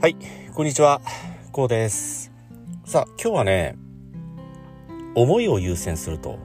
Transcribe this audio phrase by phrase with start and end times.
[0.00, 0.16] はい、
[0.54, 1.00] こんにちは。
[1.50, 2.30] こうです。
[2.84, 3.76] さあ、今日はね、
[5.16, 6.38] 思いを優先すると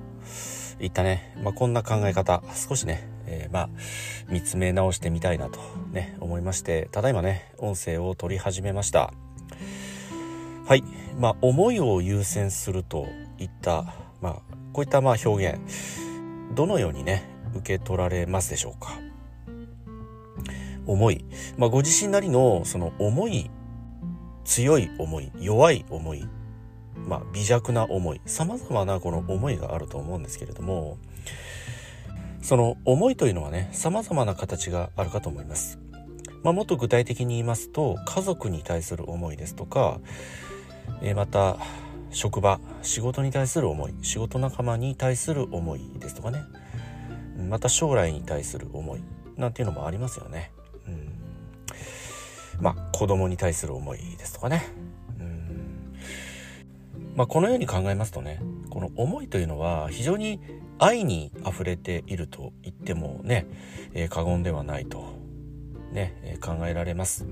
[0.79, 3.69] いったね、まあ、こんな考え方、少しね、えーまあ、
[4.27, 5.59] 見つめ直してみたいなと
[5.91, 9.13] ね、思いまして、ただいまね、音声を取り始めました。
[10.65, 10.83] はい、
[11.19, 13.05] まあ、思いを優先すると
[13.37, 14.33] いった、まあ、
[14.73, 15.59] こういったまあ表現、
[16.55, 19.12] どのようにね、受け取られますでしょうか。
[20.87, 21.25] 思い、
[21.57, 23.49] まあ、ご自身なりのその思い
[24.45, 26.27] 強い思い弱い思い、
[27.07, 30.97] まあ、微弱な思いさまざまなこの思いがあると思うんですけれども
[32.41, 35.79] その思いというのはねさまざまな形があるかと思います。
[36.43, 40.01] まあ、もっと具体的に言いますと家族に対する思いですとか、
[41.01, 41.57] えーまた
[42.13, 46.43] 職場仕事に対する思い仕事仲間に対する思いですとかね
[47.49, 49.03] また将来に対する思い
[49.35, 50.51] なんていうのもありますよね。
[52.63, 54.63] まあ子供に対する思いですとかね。
[55.19, 55.93] うん
[57.15, 60.39] まあこのように考えますとねこの思いというのは非常に
[60.79, 63.45] 愛に溢れていると言ってもね、
[63.93, 65.13] えー過言ではないと
[65.91, 67.27] ね、えー考えられます。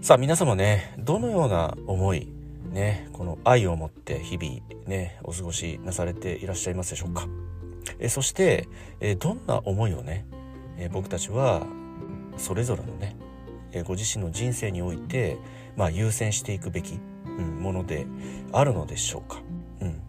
[0.00, 2.28] さあ皆様ねどのような思い
[2.70, 7.28] ねこの愛を持って日々ねお過ごしなされていらっしゃいますでしょうか。
[7.98, 8.68] えそして、
[9.00, 10.26] えどんな思いをね、
[10.78, 11.66] え僕たちは
[12.36, 13.16] それぞれのね、
[13.72, 15.38] えーご自身の人生において、
[15.76, 18.06] まあ、優先していくべき、うん、もので
[18.52, 19.40] あるのでしょうか。
[19.80, 20.00] うん、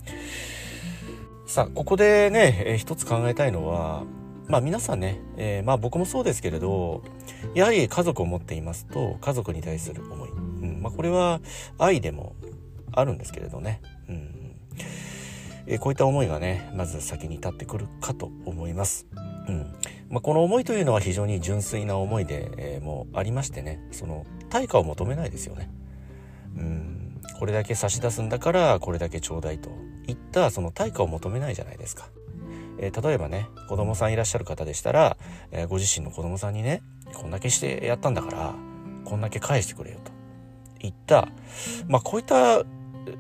[1.46, 4.04] さあここでね、えー一つ考えたいのは
[4.48, 7.04] まあ皆さんね、えーまあ僕もそうですけれど
[7.54, 10.82] やはり家族を持っていますと家族に対する思い、うん。
[10.82, 11.40] まあ、これは
[11.78, 12.36] 愛でも
[12.92, 14.56] あるんですけれどね、うん。
[15.68, 19.06] えこういった思いがねまず先に立ってくるかと思います。
[19.50, 19.76] うん
[20.10, 25.70] まあ、この思いというのは非常に純粋な思いで、えーもうありましてねその対価を求めないですよね。
[26.58, 29.70] うんこれだけ差し出すんだからこれだけちょうだいと
[30.08, 32.10] いったその対価を求めないじゃないですか。
[32.80, 35.18] えー例えばね子供さんいらっしゃる方でしたら、
[35.52, 36.82] えーご自身の子供さんにね
[37.14, 38.56] こんだけしてやったんだから
[39.06, 40.12] こんだけ返してくれよと
[40.86, 41.28] いった、
[41.88, 42.64] まあ、こういった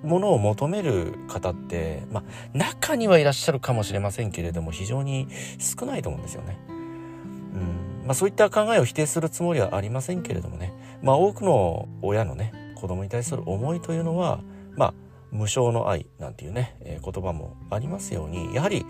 [0.03, 5.27] ものを求める方って、まあ、中にはいらっしゃるかもしれませんけれども非常に
[5.59, 6.57] 少ないと思うんですよね。
[6.67, 14.41] うんまあ、そういった考えを否定するつもりはありませんけれどもね、まあ、多くの親のね子供に対する思いというのは、
[14.75, 14.93] まあ、
[15.31, 18.85] 無償の愛なんていうね、えー言葉もありますようにやはり、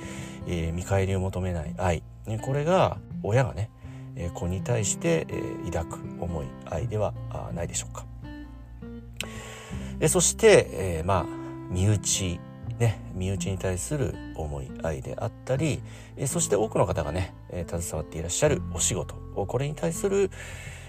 [0.48, 3.70] えー見返りを求めない愛ねこれが親がね、
[4.16, 7.14] えー子に対して、えー抱く思い愛では
[7.54, 8.09] ないでしょうか。
[10.00, 11.26] えそして、えーまあ
[11.70, 12.40] 身内
[12.80, 15.82] ね身内に対する思い愛であったり、
[16.18, 20.32] えそして多くの方がね、え携わっていらっしゃるお仕事これに対する、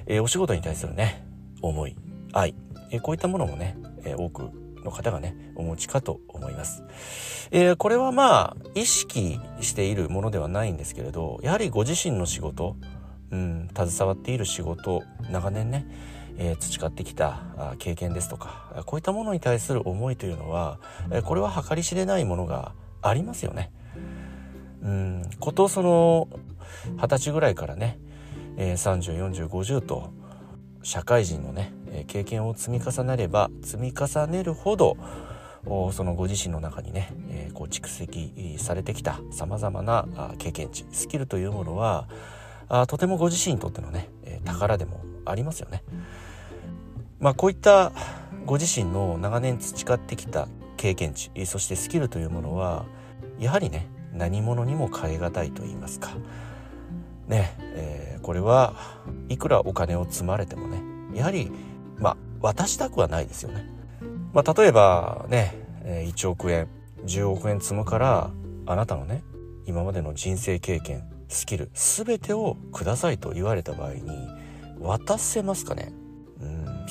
[0.07, 1.27] えお仕事に対するね
[1.61, 1.97] 思い
[2.33, 2.55] 愛、
[2.91, 4.51] えこういったものもね、え多く
[4.85, 6.83] の方がねお持ちかと思います、
[7.51, 12.77] えーこれはまあ意識しているものではないんですけれどやはりご自身の仕事
[13.33, 15.87] うん、携わっている仕事長年ね、
[16.43, 17.39] え培ってきた
[17.79, 20.79] 経験ですとかこういったものに対する思いというのは、
[21.25, 23.71] これは計り知れないものがありますよね。
[24.83, 26.29] うんことその
[26.97, 27.99] 二十歳ぐらいからね、
[28.57, 30.11] えー、304050と
[30.83, 31.75] 社会人のね、
[32.07, 34.97] 経験を積み重ねれば積み重ねるほど
[35.93, 40.07] そのご自身の中にね、えーこう蓄積されてきたさまざまな
[40.39, 42.09] 経験値スキルというものは
[42.69, 44.09] あとてもご自身にとってのね、
[44.47, 45.83] 宝でもありますよね。
[47.21, 47.93] まあこういった
[48.47, 52.87] ご自身の長年培ってきた経験値そしてスキルというものは
[53.39, 56.11] やはりね何者にも代え難いと言いますか
[57.29, 58.75] ね、えーこれは
[59.31, 60.83] いくらお金を積まれてもね
[61.15, 61.51] やはり
[61.99, 63.67] まあ渡したくはないですよね。
[64.35, 65.55] まあ例えばね、
[65.85, 66.69] え1億円
[67.07, 68.31] 10億円積むから
[68.67, 69.25] あなたのね
[69.67, 74.29] 今までの人生経験スキル全てをくださいと言われた場合に
[74.79, 75.93] 渡せますかね？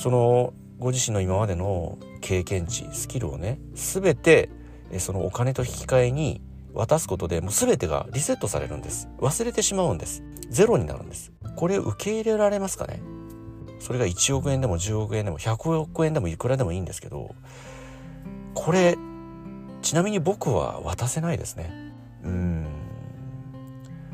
[0.02, 4.48] そのご自身の今までの経験値スキルをね全て
[4.98, 6.40] そのお金と引き換えに
[6.72, 9.08] 渡すことでもう全てがリセットされるんです。
[9.18, 10.22] 忘れてしまうんです。
[10.48, 11.32] ゼロになるんです。
[11.54, 13.02] これ受け入れられますかね？
[13.78, 17.34] それが1億円でも10億円でも100億円でもいくらでもいいんですけど
[18.54, 18.96] これ
[19.82, 21.92] ちなみに僕は渡せないですね。
[22.24, 22.66] うん。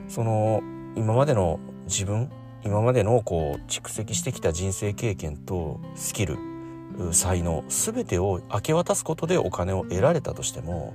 [0.08, 0.62] その
[0.96, 2.28] 今までの自分
[2.66, 6.36] 今までのこう蓄積してきた人生経験とスキル
[7.12, 10.94] 才能全てを明け渡すことでお金を得られたとしても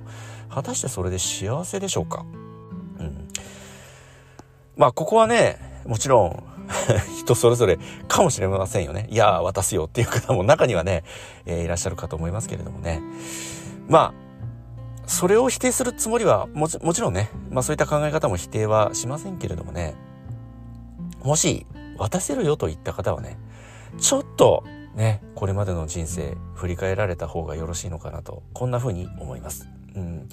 [0.50, 2.24] 果たしてそれで幸せでしょうか、
[2.98, 3.28] うん、
[4.76, 6.52] まあここはねもちろん
[7.18, 7.78] 人それぞれ
[8.08, 9.08] かもしれませんよね。
[9.10, 11.04] いや、渡すよっていう方も中にはね、
[11.44, 13.02] えー、いらっしゃるかと思いますけれどもね。
[13.88, 19.94] まあ、それを否定するつもりはもちもちろんね、まあそういった考え方も否定はしませんけれどもね、
[21.24, 21.66] もし
[21.98, 23.38] 渡せるよと言った方はね、
[24.00, 24.64] ちょっと
[24.94, 29.68] ね、これまでの人生振り返られた方がよろしいのかなと、こんな風に思います。
[29.94, 30.28] うん。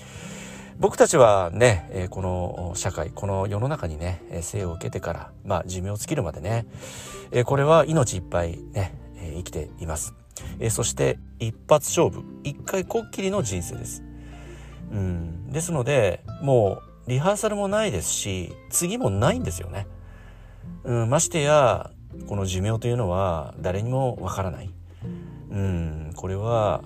[0.80, 6.66] 僕たちはね、えこの社会、この世の中にね、生を受けてから、まあ寿命を尽きるまでね、
[7.32, 10.14] えこれは命いっぱいね、え生きています。
[10.60, 14.04] えそして一発勝負、一回こっきりの人生です。
[14.92, 15.52] うん。
[15.52, 19.86] ですので、もうリハーサルもないですし、次もないんですよね。
[20.84, 21.92] うん、ましてや、
[22.28, 24.70] この寿命というのは誰にもわからない。
[25.52, 26.84] うん、これは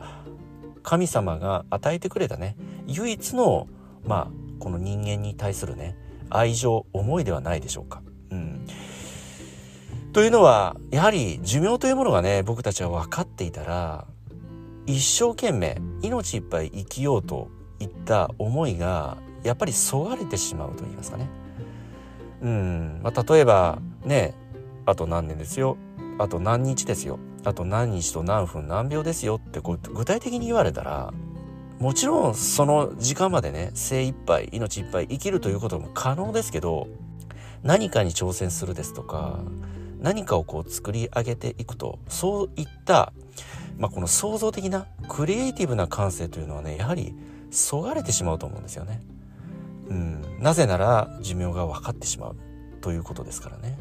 [0.84, 2.56] 神様が与えてくれたね、
[2.88, 3.68] 唯一の
[4.06, 5.98] まあこの人間に対するね
[6.30, 8.01] 愛情思いではないでしょうか。
[8.31, 8.66] うん、
[10.13, 14.07] というのはやはり寿命というものがね僕たちは分かっていたら
[14.86, 17.50] 一生懸命命いっぱい生きようと
[17.80, 21.43] いった思いがやっぱりそがれてしまうと言いますかね。
[22.44, 23.00] うん。
[23.01, 24.34] まあ、例えばね
[24.86, 25.78] あと何年ですよ。
[26.19, 27.18] あと何日ですよ。
[27.44, 29.36] あと何日と何分何秒ですよ。
[29.36, 31.13] ってこう具体的に言われたら
[31.80, 36.88] もちろんその時間までね精一杯命いっぱい生きるということも可能ですけど
[37.63, 39.40] 何かに挑戦するですとか
[40.00, 43.13] 何かをこう作り上げていくとそういった、
[43.78, 47.16] まあ、この創造的なクリエイティブな感性というのはねやはり
[47.51, 49.01] そがれてしまうと思うんですよね。
[49.94, 52.36] うん、なぜなら寿命が分かってしまう
[52.81, 53.78] ということですからね。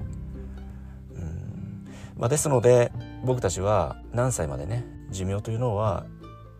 [1.14, 1.86] うん。
[2.18, 2.92] まあ、ですので
[3.24, 6.04] 僕たちは何歳までね寿命というのは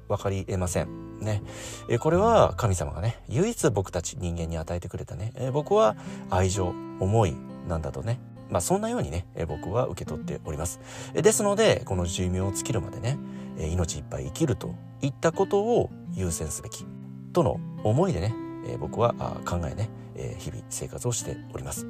[0.09, 1.21] 分かりえません。
[1.21, 1.43] ね、
[1.89, 5.97] えこれは神様がね唯一僕たち人間に与えてくれたね、え僕は
[6.31, 7.37] 愛情思い
[7.69, 8.19] なんだとね。
[8.51, 10.81] まあそんなようにね、え僕は受け取っております、
[11.15, 13.19] えですのでこの寿命を尽きるまでね、
[13.57, 16.85] え命いっぱい生きるといったことを優先すべき
[17.33, 18.35] との思いでね、
[18.67, 19.15] え僕は
[19.45, 21.87] 考えね、え日々生活をしております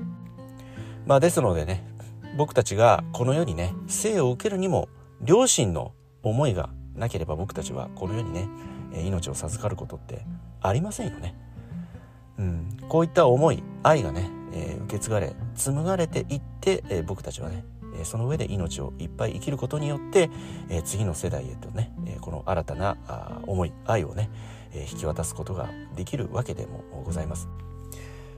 [1.07, 1.85] まあですのでね
[2.37, 4.89] 僕たちがこの世にね生を受けるにも
[5.21, 5.93] 両親の
[6.23, 8.49] 思いがなければ僕たちはこの世にね
[8.95, 10.25] 命を授かることって
[10.61, 11.35] ありませんよね。
[12.39, 17.65] うん、こういった思い愛がね、えー、受け継がれ紡がれていって、えー、僕たちはね、
[18.05, 20.31] その上で命をいっぱい生きることによって、
[20.71, 24.31] え次の世代へとね、えこの新たなあ思い愛をね、
[24.75, 27.49] え引き渡すことができるわけでもございます。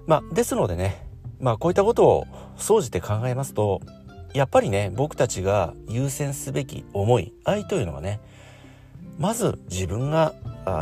[0.07, 1.07] まあ、ですのでね、
[1.41, 2.27] まあ、こういったことを
[2.57, 3.81] 総じて考えますと
[4.35, 8.21] やっぱりね僕たちが優先すべき思い愛というのはね
[9.19, 10.35] まず自分が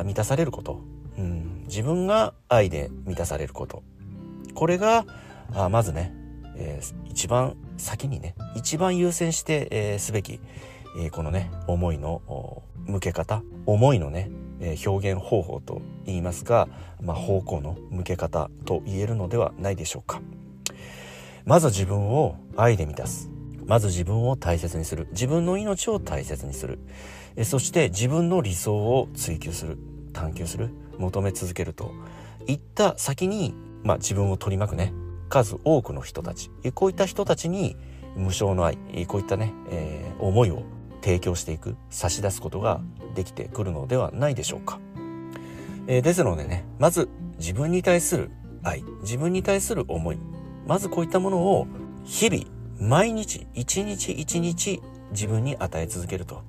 [0.04, 0.80] 満たされること、
[1.18, 3.82] うん、自分が愛で満たされること。
[4.54, 5.06] これが
[5.54, 6.12] あまずね、
[6.56, 10.40] えー、一番先にね一番優先して、えー、すべき、
[10.98, 14.30] えー、このね思いの向け方思いのね、
[14.62, 16.68] え表現方法と言いますが、
[17.00, 20.22] まあ、方向の向け方と言えるのではないでしょうか。
[21.44, 23.28] まず自分を愛で満たす。
[23.66, 25.08] まず自分を大切にする。
[25.10, 26.78] 自分の命を大切にする。
[27.36, 29.78] えそして自分の理想を追求する。
[30.12, 30.70] 探求する。
[30.98, 31.92] 求め続けると。
[32.46, 34.92] いった先に、まあ、自分を取り巻くね。
[35.28, 36.50] 数多くの人たち。
[36.74, 37.76] こういった人たちに
[38.16, 38.76] 無償の愛。
[39.06, 40.62] こういったね、えー、思いを
[41.02, 42.80] 提供していく差し出すことが
[43.14, 44.78] できてくるのではないでしょうか。
[45.88, 48.30] えー、ですのでねまず自分に対する
[48.62, 50.18] 愛自分に対する思い
[50.66, 51.66] まずこういったものを
[52.04, 52.44] 日々
[52.78, 54.80] 毎日一日一日
[55.10, 56.42] 自分に与え続けると。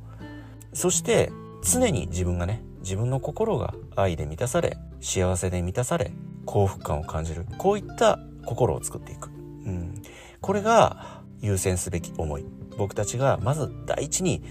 [0.73, 1.31] そして
[1.63, 6.11] 常に自分がね自分の心が愛で満たされ幸せで満たされ
[6.45, 9.31] 幸福感を感じるこういった心を作っていく、う
[9.69, 10.01] ん、
[10.41, 12.45] これが優先すべき思い。
[12.77, 14.43] 僕たちがまず第一に、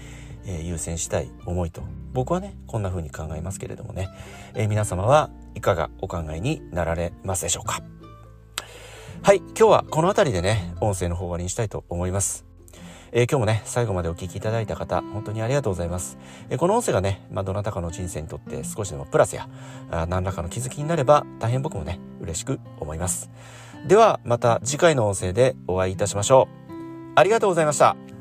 [0.45, 4.09] えー、優先したい思いと僕はねこんな風に考えますけれどもね、
[4.53, 7.81] えー、皆様はいかがお考えになられますでしょうか
[9.21, 12.45] はい今日はこの辺りでね音声の方終わりにしたいと思います
[13.15, 16.17] えー、今日もね、最後までお聴きいただいた方、本当にありがとうございます。
[16.49, 19.47] えー、この音声がね、まあ、どなたかの人生にとって少しでもプラスや、
[19.91, 23.29] あ何らかの気づきになれば、大変僕もね、嬉しく思います。
[23.87, 26.73] では、また次回の音声でお会いいたしましょう。
[27.15, 28.12] ありがとうございました。